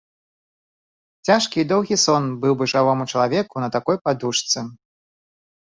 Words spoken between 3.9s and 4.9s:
падушцы.